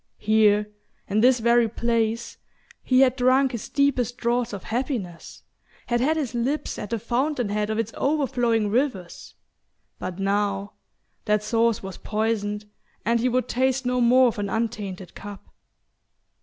Here, 0.17 0.71
in 1.07 1.21
this 1.21 1.39
very 1.39 1.69
place, 1.69 2.39
he 2.81 3.01
had 3.01 3.15
drunk 3.15 3.51
his 3.51 3.69
deepest 3.69 4.17
draughts 4.17 4.51
of 4.51 4.63
happiness, 4.63 5.43
had 5.85 6.01
had 6.01 6.17
his 6.17 6.33
lips 6.33 6.79
at 6.79 6.89
the 6.89 6.97
fountain 6.97 7.49
head 7.49 7.69
of 7.69 7.77
its 7.77 7.93
overflowing 7.95 8.71
rivers; 8.71 9.35
but 9.99 10.17
now 10.17 10.73
that 11.25 11.43
source 11.43 11.83
was 11.83 11.97
poisoned 11.97 12.65
and 13.05 13.19
he 13.19 13.29
would 13.29 13.47
taste 13.47 13.85
no 13.85 14.01
more 14.01 14.29
of 14.29 14.39
an 14.39 14.49
untainted 14.49 15.13
cup. 15.13 15.53